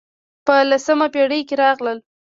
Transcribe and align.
په 0.45 0.55
لسمه 0.69 1.07
پېړۍ 1.13 1.41
کې 1.47 1.55
راغلل. 1.63 1.97